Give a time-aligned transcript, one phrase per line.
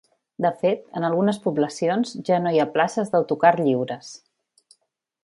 [0.43, 4.11] De fet, en algunes poblacions ja no hi ha places d’autocar lliures.